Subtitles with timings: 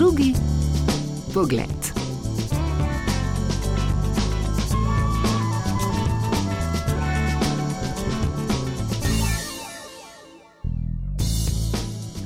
[0.00, 0.30] Drugi
[1.34, 1.68] pogled.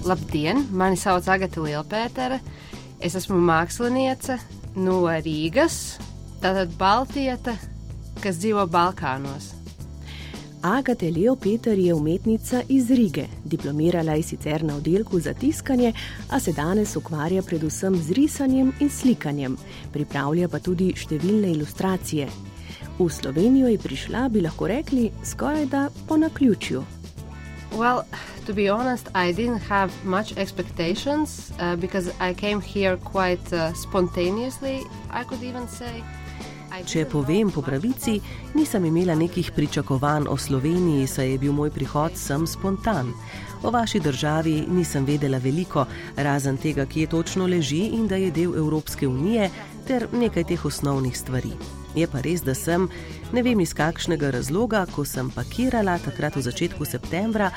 [0.04, 2.38] Labdien, mani sauc Agata Lielpētere.
[3.02, 4.38] Es esmu māksliniece
[4.78, 5.98] no Rīgas,
[6.46, 7.58] tātad Baltieta,
[8.22, 9.50] kas dzīvo Balkānos.
[10.64, 13.26] Agate Leo Peter je umetnica iz Rige.
[13.44, 15.92] Diplomirala je sicer na oddelku za tiskanje,
[16.30, 19.58] a se danes ukvarja predvsem z risanjem in slikanjem.
[19.92, 22.28] Pripravlja pa tudi številne ilustracije.
[22.98, 26.80] V Slovenijo je prišla, bi lahko rekli, skoraj da po naključju.
[27.76, 28.08] Well,
[28.46, 33.74] to be honest, I didn't have much expectations uh, because I came here quite uh,
[33.74, 36.23] spontaneously, I could even say.
[36.82, 38.16] Če povem po pravici,
[38.58, 43.12] nisem imela nekih pričakovanj o Sloveniji, saj je bil moj prihod sem spontan.
[43.62, 45.84] O vaši državi nisem vedela veliko,
[46.16, 49.50] razen tega, kje točno leži in da je del Evropske unije,
[49.86, 51.54] ter nekaj teh osnovnih stvari.
[51.94, 52.88] Je pa res, da sem,
[53.32, 57.52] ne vem iz kakšnega razloga, ko sem pakirala takrat v začetku septembra,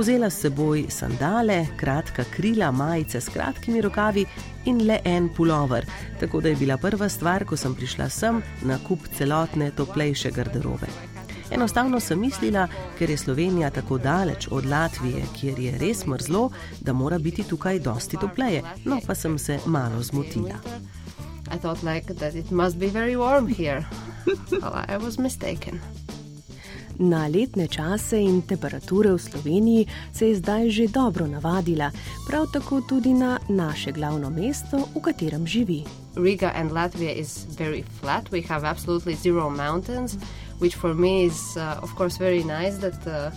[0.00, 4.26] vzela s seboj sandale, kratka krila, majice s kratkimi rokavi
[4.64, 5.86] in le en pulover.
[6.20, 10.86] Tako da je bila prva stvar, ko sem prišla sem, nakup celotne toplejše garderobe.
[11.50, 16.92] Enostavno sem mislila, ker je Slovenija tako daleč od Latvije, kjer je res mrzlo, da
[16.92, 20.58] mora biti tukaj dosti topleje, no pa sem se malo zmotila.
[21.54, 23.84] I thought like that it must be very warm here.
[24.50, 25.80] well, I was mistaken.
[26.98, 31.90] Na letne čase in temperature v Sloveniji se je zdaj že dobro navadila,
[32.26, 35.82] prav tako tudi na naše glavno mesto, v katerem živi.
[36.16, 38.30] Riga and Latvia is very flat.
[38.30, 40.16] We have absolutely zero mountains,
[40.60, 42.78] which for me is, uh, of course, very nice.
[42.78, 43.32] That, uh,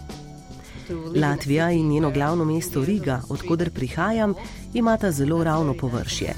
[1.15, 4.33] Latvija in njeno glavno mesto Riga, odkuder prihajam,
[4.73, 6.33] imata zelo ravno površje.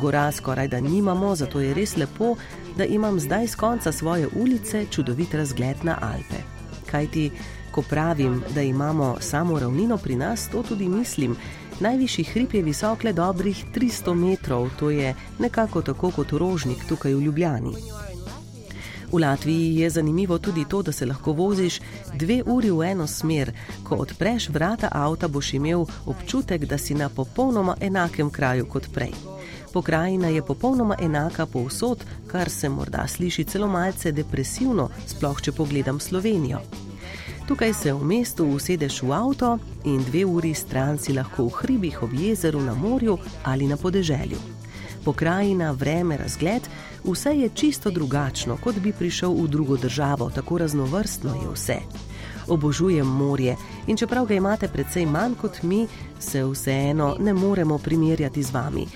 [0.00, 2.36] Gora skoraj da nimamo, zato je res lepo,
[2.76, 6.63] da imam zdaj z konca svoje ulice čudovit razgled na Alpe.
[6.94, 7.30] Kaj ti,
[7.74, 11.36] ko pravim, da imamo samo ravnino pri nas, to tudi mislim.
[11.80, 17.14] Najvišji hrib je visok le dobrih 300 metrov, to je nekako tako kot rožnik tukaj
[17.14, 17.74] v Ljubljani.
[19.12, 21.80] V Latviji je zanimivo tudi to, da se lahko voziš
[22.14, 23.52] dve uri v eno smer.
[23.84, 29.12] Ko odpreš vrata avta, boš imel občutek, da si na popolnoma enakem kraju kot prej.
[29.72, 36.00] Pokrajina je popolnoma enaka povsod, kar se morda sliši celo malce depresivno, sploh če pogledam
[36.00, 36.83] Slovenijo.
[37.48, 42.02] Tukaj se v mestu usedeš v avto in dve uri stran si lahko v hribih
[42.02, 44.38] ob jezeru na morju ali na podeželju.
[45.04, 46.62] Pokrajina, vreme, razgled,
[47.04, 51.78] vse je čisto drugačno, kot bi prišel v drugo državo, tako raznovrstno je vse.
[52.48, 53.56] Obožujem morje
[53.86, 55.86] in čeprav ga imate precej manj kot mi,
[56.18, 58.86] se vseeno ne moremo primerjati z vami.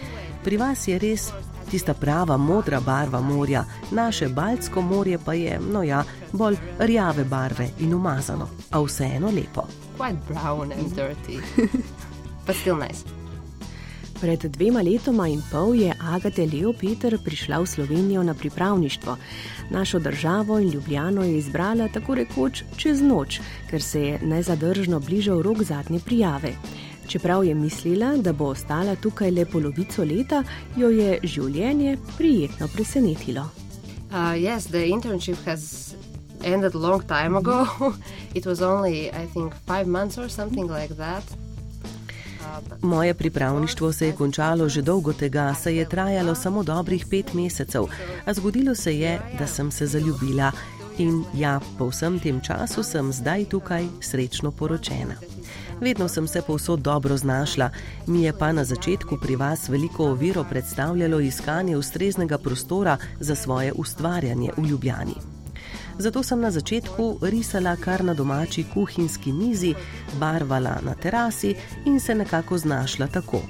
[0.44, 1.32] Pri vas je res
[1.70, 7.68] tista prava modra barva morja, naše Baltsko morje pa je, no ja, bolj rjave barve
[7.78, 9.66] in umazano, a vseeno lepo.
[9.98, 11.40] Quite brown and dirty,
[12.46, 13.18] but still nice.
[14.20, 19.16] Pred dvema letoma in pol je Agate Leo Peter prišla v Slovenijo na pripravništvo.
[19.70, 23.40] Našo državo in Ljubljano je izbrala tako rekoč čez noč,
[23.70, 26.52] ker se je nezadržno bližal rok zadnje prijave.
[27.08, 30.42] Čeprav je mislila, da bo ostala tukaj le polovico leta,
[30.76, 33.48] jo je življenje prijetno presenetilo.
[34.10, 35.94] Uh, yes, the internship has
[36.44, 37.66] ended a long time ago.
[38.34, 41.24] It was only, I think, five months or something like that.
[42.82, 47.84] Moje pripravništvo se je končalo že dolgo tega, saj je trajalo samo dobrih pet mesecev,
[48.25, 50.52] a zgodilo se je, da sem se zaljubila
[50.98, 55.14] in ja, po vsem tem času sem zdaj tukaj srečno poročena.
[55.80, 57.70] Vedno sem se povsod dobro znašla,
[58.06, 63.72] mi je pa na začetku pri vas veliko oviro predstavljalo iskanje ustreznega prostora za svoje
[63.72, 65.14] ustvarjanje v Ljubljani.
[65.98, 69.74] Zato sem na začetku risala kar na domači kuhinjski mizi,
[70.20, 73.40] barvala na terasi in se nekako znašla tako.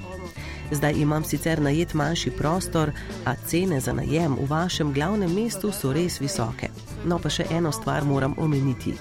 [0.71, 2.91] Zdaj imam sicer najet manjši prostor,
[3.25, 6.69] a cene za najem v vašem glavnem mestu so res visoke.
[7.05, 8.95] No, pa še eno stvar moram omeniti.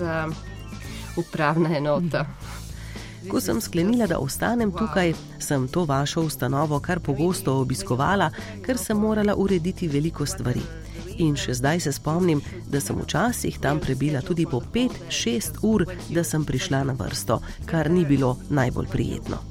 [0.00, 0.34] Um,
[1.18, 2.24] upravna enota.
[3.28, 8.30] Ko sem sklenila, da ostanem tukaj, sem to vašo ustanovo kar pogosto obiskovala,
[8.64, 10.62] ker sem morala urediti veliko stvari.
[11.18, 15.84] In še zdaj se spomnim, da sem včasih tam prebila tudi po 5-6 ur,
[16.14, 19.42] da sem prišla na vrsto, kar ni bilo najbolj prijetno.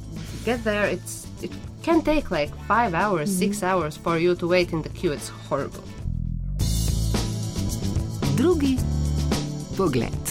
[0.48, 1.52] There, it
[1.84, 5.12] can take like five hours, six hours for you to wait in the queue.
[5.12, 5.84] It's horrible.
[8.38, 8.78] Drugi
[9.76, 10.27] pogled.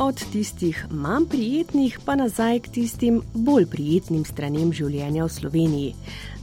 [0.00, 5.90] Od tistih manj prijetnih pa nazaj k tistim bolj prijetnim stranem življenja v Sloveniji.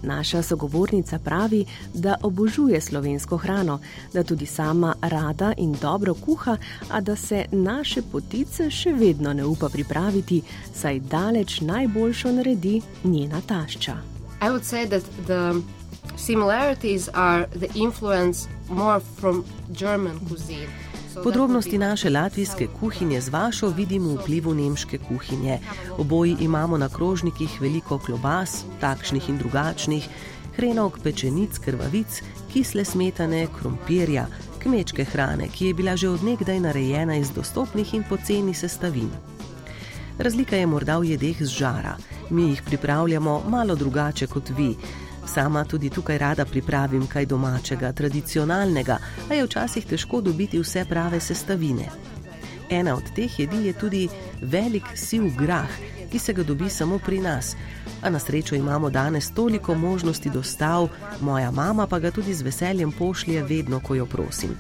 [0.06, 1.64] Naša sogovornica pravi,
[1.94, 3.80] da obožuje slovensko hrano,
[4.14, 6.58] da tudi sama rada in dobro kuha,
[6.90, 10.44] a da se naše potice še vedno ne upa pripraviti,
[10.74, 13.98] saj daleč najboljšo naredi njena tašča.
[14.42, 15.64] I would say that the
[16.16, 20.87] similarities are the influence more from German cuisine.
[21.24, 25.60] Podrobnosti naše latvijske kuhinje z vašo vidim v vplivu nemške kuhinje.
[25.98, 30.10] Oboji imamo na krožnikih veliko klobas, takšnih in drugačnih,
[30.56, 32.22] hrenovk, pečenic, krvavic,
[32.54, 34.28] kisle smetane, krompirja,
[34.60, 39.10] kmečke hrane, ki je bila že odnegdaj narejena iz dostopnih in poceni sestavin.
[40.20, 41.98] Razlika je morda v jedeh z žara.
[42.30, 44.76] Mi jih pripravljamo malo drugače kot vi.
[45.28, 48.98] Sama tudi tukaj rada pripravim kaj domačega, tradicionalnega,
[49.30, 51.90] a je včasih težko dobiti vse prave sestavine.
[52.70, 54.10] Ena od teh jedi je tudi
[54.42, 55.70] velik siv grah,
[56.12, 57.56] ki se ga dobi samo pri nas.
[58.02, 60.88] A na srečo imamo danes toliko možnosti dostav,
[61.22, 64.56] moja mama pa ga tudi z veseljem pošlje vedno, ko jo prosim.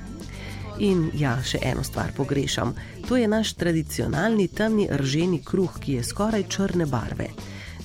[0.79, 2.75] In ja, še eno stvar pogrešam.
[3.07, 7.27] To je naš tradicionalni temni rženi kruh, ki je skoraj črne barve.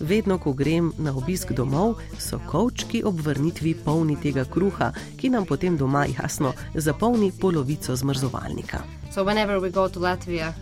[0.03, 5.47] Vedno, ko grem na obisk domov, so kovčki ob vrnitvi polni tega kruha, ki nam
[5.47, 8.83] potem doma jasno zapolni polovico zmrzovalnika.
[9.15, 10.55] So whenever we go to Latvia,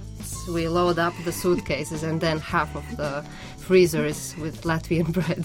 [0.55, 3.25] we load up the suitcases and then half of the
[3.59, 5.45] freezer is with Latvian bread.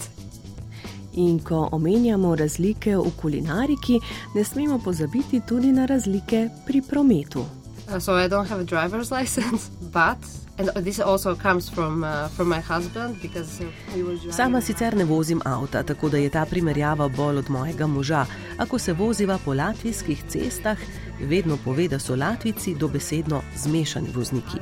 [1.16, 4.00] In ko omenjamo razlike v kulinariki,
[4.34, 7.44] ne smemo pozabiti tudi na razlike pri prometu.
[7.88, 10.18] Uh, so I don't have a driver's license, but
[10.58, 13.60] and this also comes from uh, from my husband because
[13.94, 14.32] we were driving.
[14.32, 18.26] Sama sicer ne vozim avta, tako da je ta primerjava bolj od mojega moža.
[18.58, 20.78] Ako se voziva po latvijskih cestah,
[21.20, 24.58] vedno pove, da so Latvici dobesedno zmešani vozniki.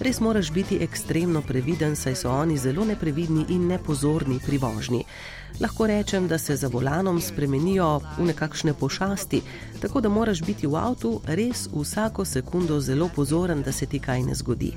[0.00, 5.04] Res moraš biti ekstremno previden, saj so oni zelo neprevidni in nepozorni pri vožnji.
[5.60, 9.42] Lahko rečem, da se za volanom spremenijo v nekakšne pošasti,
[9.80, 14.22] tako da moraš biti v avtu res vsako sekundo zelo pozoren, da se ti kaj
[14.22, 14.74] ne zgodi.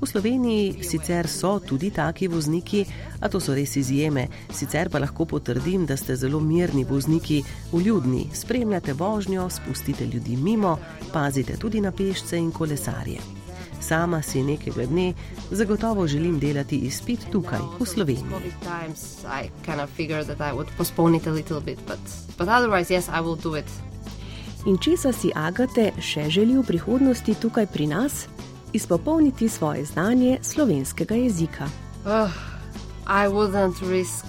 [0.00, 2.84] V Sloveniji sicer so tudi taki vozniki,
[3.20, 4.28] a to so res izjeme.
[4.52, 10.78] Sicer pa lahko potrdim, da ste zelo mirni vozniki, uljudni, spremljate vožnjo, spustite ljudi mimo,
[11.12, 13.18] pazite tudi na pešce in kolesarje.
[13.80, 15.12] Sama si nekega dne
[15.50, 18.52] zagotovo želim delati izpit tukaj, v Sloveniji.
[24.66, 28.26] In če si Agate še želi v prihodnosti tukaj pri nas?
[28.76, 31.68] Izpopolniti svoje znanje slovenskega jezika.
[32.06, 32.30] Oh,
[33.06, 34.24] I wouldn't risk,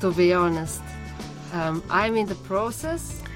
[0.00, 0.82] to be honest.
[1.52, 3.26] Um, I'm in the process.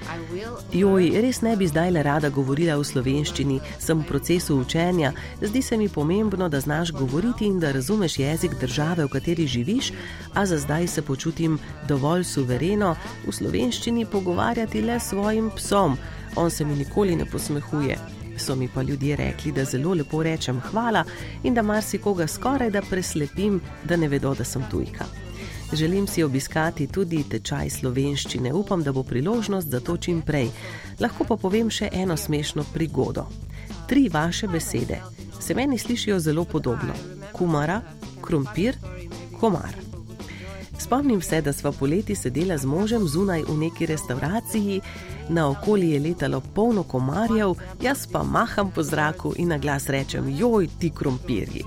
[0.73, 5.13] Joj, res ne bi zdaj le rada govorila v slovenščini, sem v procesu učenja.
[5.41, 9.91] Zdi se mi pomembno, da znaš govoriti in da razumeš jezik države, v kateri živiš,
[10.33, 12.95] a za zdaj se počutim dovolj suvereno
[13.27, 15.97] v slovenščini pogovarjati le s svojim psom.
[16.35, 20.59] On se mi nikoli ne posmehuje so mi pa ljudje rekli, da zelo lepo rečem
[20.59, 21.03] hvala
[21.43, 25.05] in da marsikoga skoraj da preslepim, da ne vedo, da sem tujka.
[25.73, 30.49] Želim si obiskati tudi tečaj slovenščine, upam, da bo priložnost za to čim prej.
[30.99, 33.27] Lahko pa povem še eno smešno prigodo.
[33.87, 34.99] Tri vaše besede
[35.39, 36.93] se meni slišijo zelo podobno:
[37.31, 37.81] kumara,
[38.21, 38.75] krompir,
[39.39, 39.75] komar.
[40.79, 44.81] Spomnim se, da sva poleti sedela z možem zunaj v neki restavraciji,
[45.29, 50.29] na okolje je letalo polno komarjev, jaz pa maham po zraku in na glas rečem:
[50.37, 51.63] Joj, ti krompirji.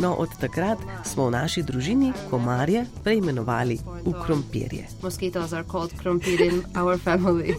[0.00, 4.86] No, od takrat smo v naši družini komarje preimenovali v krompirje.
[5.02, 7.54] Mosquitoes are called krompir in our family.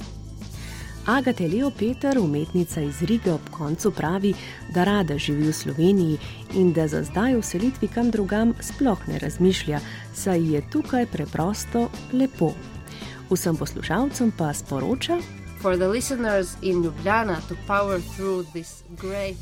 [1.06, 4.34] Agate Leo Peter, umetnica iz Rige, ob koncu pravi,
[4.74, 6.18] da rada živi v Sloveniji
[6.54, 9.80] in da za zdaj v selitvi kam drugam sploh ne razmišlja,
[10.14, 12.54] saj je tukaj preprosto lepo.
[13.30, 15.18] Vsem poslušalcem pa sporoča,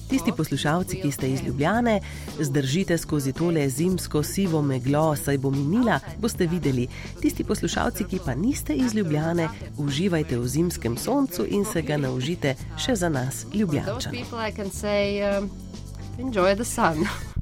[0.09, 1.99] Tisti poslušalci, ki ste iz Ljubljane,
[2.39, 6.87] zdržite skozi tole zimsko sivo meglo, saj bo minila, boste videli.
[7.21, 12.55] Tisti poslušalci, ki pa niste iz Ljubljane, uživajte v zimskem soncu in se ga naužite
[12.77, 13.99] še za nas, Ljubljane.